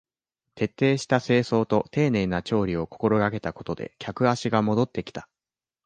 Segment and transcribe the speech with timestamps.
[0.55, 5.29] 徹底した清掃と丁寧な調理を心がけたことで客足が戻ってきた